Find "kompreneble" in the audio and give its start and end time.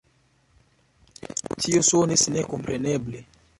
2.51-3.25